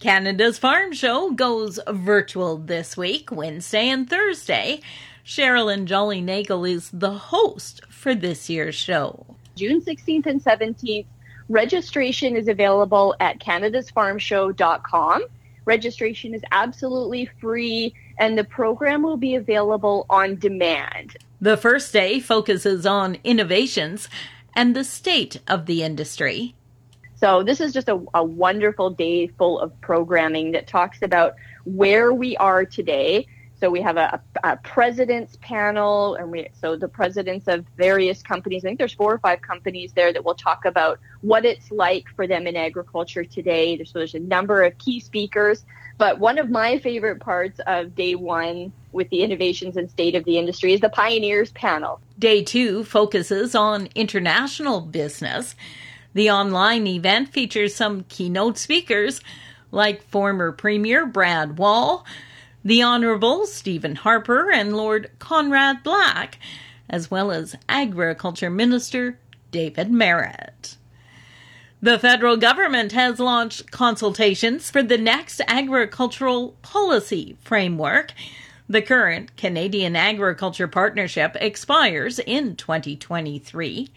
Canada's 0.00 0.58
Farm 0.58 0.92
Show 0.92 1.32
goes 1.32 1.80
virtual 1.88 2.56
this 2.56 2.96
week, 2.96 3.32
Wednesday 3.32 3.88
and 3.88 4.08
Thursday. 4.08 4.80
Sherilyn 5.26 5.86
Jolly 5.86 6.20
Nagel 6.20 6.64
is 6.64 6.88
the 6.92 7.10
host 7.10 7.84
for 7.88 8.14
this 8.14 8.48
year's 8.48 8.76
show. 8.76 9.26
June 9.56 9.80
16th 9.80 10.26
and 10.26 10.42
17th, 10.42 11.04
registration 11.48 12.36
is 12.36 12.46
available 12.46 13.16
at 13.18 13.40
canadasfarmshow.com. 13.40 15.24
Registration 15.64 16.32
is 16.32 16.42
absolutely 16.52 17.28
free 17.40 17.92
and 18.18 18.38
the 18.38 18.44
program 18.44 19.02
will 19.02 19.16
be 19.16 19.34
available 19.34 20.06
on 20.08 20.36
demand. 20.36 21.16
The 21.40 21.56
first 21.56 21.92
day 21.92 22.20
focuses 22.20 22.86
on 22.86 23.18
innovations 23.24 24.08
and 24.54 24.76
the 24.76 24.84
state 24.84 25.40
of 25.48 25.66
the 25.66 25.82
industry. 25.82 26.54
So 27.20 27.42
this 27.42 27.60
is 27.60 27.72
just 27.72 27.88
a, 27.88 28.00
a, 28.14 28.22
wonderful 28.22 28.90
day 28.90 29.26
full 29.26 29.58
of 29.58 29.78
programming 29.80 30.52
that 30.52 30.68
talks 30.68 31.02
about 31.02 31.34
where 31.64 32.12
we 32.12 32.36
are 32.36 32.64
today. 32.64 33.26
So 33.58 33.70
we 33.70 33.80
have 33.82 33.96
a, 33.96 34.22
a, 34.44 34.56
president's 34.58 35.36
panel, 35.40 36.14
and 36.14 36.30
we 36.30 36.48
so 36.60 36.76
the 36.76 36.86
presidents 36.86 37.48
of 37.48 37.66
various 37.76 38.22
companies. 38.22 38.64
I 38.64 38.68
think 38.68 38.78
there's 38.78 38.94
four 38.94 39.12
or 39.12 39.18
five 39.18 39.42
companies 39.42 39.92
there 39.94 40.12
that 40.12 40.24
will 40.24 40.36
talk 40.36 40.64
about 40.64 41.00
what 41.22 41.44
it's 41.44 41.72
like 41.72 42.04
for 42.14 42.28
them 42.28 42.46
in 42.46 42.54
agriculture 42.54 43.24
today. 43.24 43.82
So 43.84 43.98
there's 43.98 44.14
a 44.14 44.20
number 44.20 44.62
of 44.62 44.78
key 44.78 45.00
speakers. 45.00 45.64
But 45.96 46.20
one 46.20 46.38
of 46.38 46.48
my 46.50 46.78
favorite 46.78 47.18
parts 47.18 47.58
of 47.66 47.96
day 47.96 48.14
one 48.14 48.72
with 48.92 49.10
the 49.10 49.22
innovations 49.22 49.76
and 49.76 49.90
state 49.90 50.14
of 50.14 50.24
the 50.24 50.38
industry 50.38 50.72
is 50.72 50.80
the 50.80 50.88
pioneers 50.88 51.50
panel. 51.50 52.00
Day 52.16 52.44
two 52.44 52.84
focuses 52.84 53.56
on 53.56 53.88
international 53.96 54.80
business. 54.80 55.56
The 56.18 56.32
online 56.32 56.88
event 56.88 57.28
features 57.28 57.76
some 57.76 58.02
keynote 58.08 58.58
speakers 58.58 59.20
like 59.70 60.02
former 60.02 60.50
Premier 60.50 61.06
Brad 61.06 61.58
Wall, 61.58 62.04
the 62.64 62.82
Honourable 62.82 63.46
Stephen 63.46 63.94
Harper, 63.94 64.50
and 64.50 64.76
Lord 64.76 65.12
Conrad 65.20 65.84
Black, 65.84 66.40
as 66.90 67.08
well 67.08 67.30
as 67.30 67.54
Agriculture 67.68 68.50
Minister 68.50 69.20
David 69.52 69.92
Marit. 69.92 70.76
The 71.80 72.00
federal 72.00 72.36
government 72.36 72.90
has 72.90 73.20
launched 73.20 73.70
consultations 73.70 74.72
for 74.72 74.82
the 74.82 74.98
next 74.98 75.40
agricultural 75.46 76.56
policy 76.62 77.36
framework. 77.42 78.12
The 78.68 78.82
current 78.82 79.36
Canadian 79.36 79.94
Agriculture 79.94 80.66
Partnership 80.66 81.36
expires 81.40 82.18
in 82.18 82.56
2023. 82.56 83.90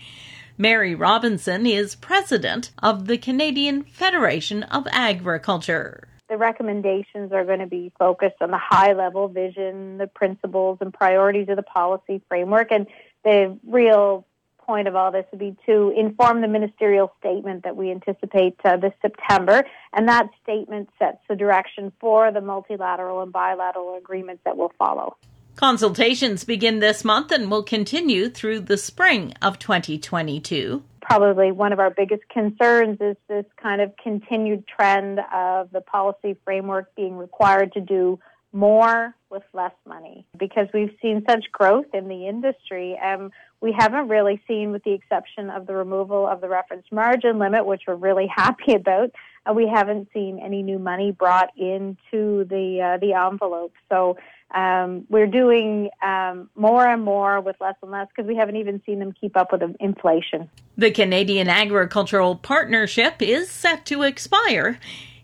Mary 0.61 0.93
Robinson 0.93 1.65
is 1.65 1.95
president 1.95 2.69
of 2.83 3.07
the 3.07 3.17
Canadian 3.17 3.81
Federation 3.81 4.61
of 4.61 4.85
Agriculture. 4.91 6.07
The 6.29 6.37
recommendations 6.37 7.31
are 7.31 7.43
going 7.43 7.61
to 7.61 7.65
be 7.65 7.91
focused 7.97 8.35
on 8.41 8.51
the 8.51 8.59
high 8.59 8.93
level 8.93 9.27
vision, 9.27 9.97
the 9.97 10.05
principles 10.05 10.77
and 10.79 10.93
priorities 10.93 11.49
of 11.49 11.55
the 11.55 11.63
policy 11.63 12.21
framework, 12.27 12.71
and 12.71 12.85
the 13.23 13.57
real 13.67 14.23
point 14.59 14.87
of 14.87 14.95
all 14.95 15.11
this 15.11 15.25
would 15.31 15.39
be 15.39 15.55
to 15.65 15.95
inform 15.97 16.41
the 16.41 16.47
ministerial 16.47 17.11
statement 17.17 17.63
that 17.63 17.75
we 17.75 17.89
anticipate 17.89 18.55
uh, 18.63 18.77
this 18.77 18.93
September, 19.01 19.63
and 19.93 20.07
that 20.07 20.29
statement 20.43 20.89
sets 20.99 21.17
the 21.27 21.35
direction 21.35 21.91
for 21.99 22.31
the 22.31 22.39
multilateral 22.39 23.23
and 23.23 23.33
bilateral 23.33 23.97
agreements 23.97 24.43
that 24.45 24.55
will 24.55 24.71
follow. 24.77 25.17
Consultations 25.61 26.43
begin 26.43 26.79
this 26.79 27.05
month 27.05 27.31
and 27.31 27.51
will 27.51 27.61
continue 27.61 28.29
through 28.29 28.61
the 28.61 28.77
spring 28.77 29.31
of 29.43 29.59
2022. 29.59 30.81
Probably 31.03 31.51
one 31.51 31.71
of 31.71 31.79
our 31.79 31.91
biggest 31.91 32.23
concerns 32.29 32.97
is 32.99 33.15
this 33.27 33.45
kind 33.61 33.79
of 33.79 33.93
continued 34.01 34.63
trend 34.67 35.19
of 35.31 35.71
the 35.71 35.81
policy 35.81 36.35
framework 36.43 36.95
being 36.95 37.15
required 37.15 37.73
to 37.73 37.79
do 37.79 38.19
more 38.51 39.13
with 39.29 39.43
less 39.53 39.73
money 39.85 40.25
because 40.39 40.67
we've 40.73 40.95
seen 40.99 41.23
such 41.29 41.45
growth 41.51 41.85
in 41.93 42.07
the 42.07 42.27
industry 42.27 42.97
and 42.99 43.31
we 43.61 43.71
haven't 43.77 44.07
really 44.09 44.41
seen 44.47 44.71
with 44.71 44.83
the 44.83 44.93
exception 44.93 45.51
of 45.51 45.67
the 45.67 45.75
removal 45.75 46.27
of 46.27 46.41
the 46.41 46.49
reference 46.49 46.85
margin 46.91 47.37
limit 47.37 47.67
which 47.67 47.83
we're 47.87 47.95
really 47.95 48.27
happy 48.35 48.73
about 48.73 49.11
uh, 49.45 49.53
we 49.53 49.67
haven't 49.67 50.07
seen 50.13 50.39
any 50.43 50.63
new 50.63 50.79
money 50.79 51.11
brought 51.11 51.49
into 51.57 52.45
the 52.45 52.81
uh, 52.81 52.97
the 52.97 53.13
envelope 53.13 53.73
so 53.89 54.17
um, 54.53 55.05
we're 55.09 55.27
doing 55.27 55.89
um, 56.01 56.49
more 56.55 56.85
and 56.85 57.03
more 57.03 57.39
with 57.39 57.55
less 57.61 57.75
and 57.81 57.91
less 57.91 58.07
because 58.07 58.27
we 58.27 58.35
haven't 58.35 58.57
even 58.57 58.81
seen 58.85 58.99
them 58.99 59.13
keep 59.13 59.37
up 59.37 59.51
with 59.51 59.61
inflation. 59.79 60.49
The 60.77 60.91
Canadian 60.91 61.47
Agricultural 61.47 62.35
Partnership 62.35 63.21
is 63.21 63.49
set 63.49 63.85
to 63.85 64.01
expire 64.01 64.77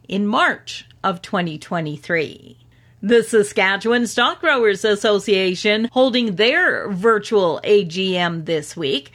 in 0.08 0.26
March 0.26 0.86
of 1.04 1.22
2023. 1.22 2.58
The 3.02 3.24
Saskatchewan 3.24 4.08
Stock 4.08 4.40
Growers 4.40 4.84
Association 4.84 5.90
holding 5.92 6.36
their 6.36 6.90
virtual 6.90 7.60
AGM 7.64 8.46
this 8.46 8.76
week. 8.76 9.12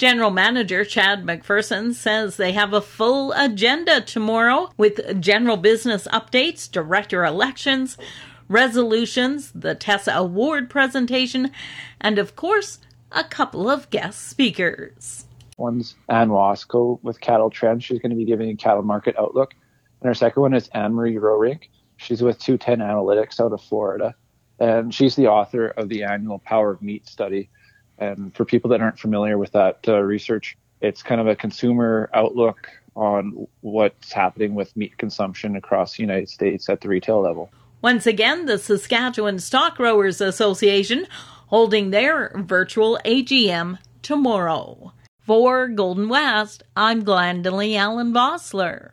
General 0.00 0.30
Manager 0.30 0.82
Chad 0.82 1.24
McPherson 1.24 1.92
says 1.92 2.38
they 2.38 2.52
have 2.52 2.72
a 2.72 2.80
full 2.80 3.32
agenda 3.32 4.00
tomorrow 4.00 4.70
with 4.78 5.20
general 5.20 5.58
business 5.58 6.08
updates, 6.10 6.70
director 6.70 7.22
elections, 7.22 7.98
resolutions, 8.48 9.52
the 9.54 9.74
TESA 9.74 10.14
Award 10.14 10.70
presentation, 10.70 11.50
and 12.00 12.18
of 12.18 12.34
course, 12.34 12.78
a 13.12 13.24
couple 13.24 13.68
of 13.68 13.90
guest 13.90 14.26
speakers. 14.26 15.26
One's 15.58 15.96
Ann 16.08 16.30
Wasko 16.30 16.98
with 17.02 17.20
Cattle 17.20 17.50
Trends. 17.50 17.84
She's 17.84 17.98
going 17.98 18.08
to 18.08 18.16
be 18.16 18.24
giving 18.24 18.48
a 18.48 18.56
cattle 18.56 18.82
market 18.82 19.16
outlook. 19.18 19.52
And 20.00 20.08
our 20.08 20.14
second 20.14 20.40
one 20.40 20.54
is 20.54 20.68
Anne 20.68 20.94
Marie 20.94 21.16
Roerink. 21.16 21.64
She's 21.98 22.22
with 22.22 22.38
210 22.38 22.78
Analytics 22.78 23.38
out 23.38 23.52
of 23.52 23.60
Florida. 23.60 24.14
And 24.58 24.94
she's 24.94 25.14
the 25.14 25.26
author 25.26 25.66
of 25.68 25.90
the 25.90 26.04
annual 26.04 26.38
Power 26.38 26.70
of 26.70 26.80
Meat 26.80 27.06
study. 27.06 27.50
And 28.00 28.34
for 28.34 28.44
people 28.44 28.70
that 28.70 28.80
aren't 28.80 28.98
familiar 28.98 29.38
with 29.38 29.52
that 29.52 29.80
uh, 29.86 30.00
research, 30.00 30.56
it's 30.80 31.02
kind 31.02 31.20
of 31.20 31.26
a 31.26 31.36
consumer 31.36 32.10
outlook 32.14 32.70
on 32.96 33.46
what's 33.60 34.12
happening 34.12 34.54
with 34.54 34.76
meat 34.76 34.96
consumption 34.98 35.54
across 35.54 35.96
the 35.96 36.02
United 36.02 36.28
States 36.28 36.68
at 36.68 36.80
the 36.80 36.88
retail 36.88 37.20
level. 37.20 37.50
Once 37.82 38.06
again, 38.06 38.46
the 38.46 38.58
Saskatchewan 38.58 39.38
Stock 39.38 39.76
Growers 39.76 40.20
Association 40.20 41.06
holding 41.46 41.90
their 41.90 42.32
virtual 42.36 42.98
AGM 43.04 43.78
tomorrow. 44.02 44.92
For 45.20 45.68
Golden 45.68 46.08
West, 46.08 46.62
I'm 46.76 47.04
Glendalee 47.04 47.76
Allen 47.76 48.12
Bossler. 48.12 48.90